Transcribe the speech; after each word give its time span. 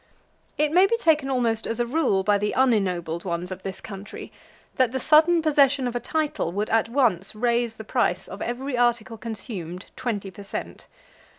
It 0.57 0.71
may 0.71 0.87
be 0.87 0.97
taken 0.97 1.29
almost 1.29 1.67
as 1.67 1.79
a 1.79 1.85
rule 1.85 2.23
by 2.23 2.39
the 2.39 2.53
unennobled 2.55 3.23
ones 3.23 3.51
of 3.51 3.61
this 3.61 3.79
country, 3.79 4.31
that 4.77 4.93
the 4.93 4.99
sudden 4.99 5.43
possession 5.43 5.87
of 5.87 5.95
a 5.95 5.99
title 5.99 6.51
would 6.53 6.71
at 6.71 6.89
once 6.89 7.35
raise 7.35 7.75
the 7.75 7.83
price 7.83 8.27
of 8.27 8.41
every 8.41 8.75
article 8.75 9.19
consumed 9.19 9.85
twenty 9.95 10.31
per 10.31 10.41
cent. 10.41 10.87